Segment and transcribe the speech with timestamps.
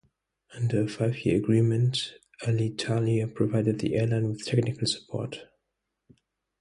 [0.55, 5.41] Under a five-year agreement, Alitalia provided the airline with technical support.